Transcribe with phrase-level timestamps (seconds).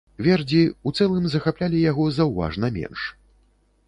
[0.27, 0.59] Вердзі,
[0.91, 3.05] у цэлым захаплялі яго заўважна менш.